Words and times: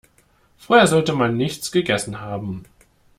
Vorher 0.57 0.87
sollte 0.87 1.13
man 1.13 1.37
nichts 1.37 1.71
gegessen 1.71 2.21
haben. 2.21 2.63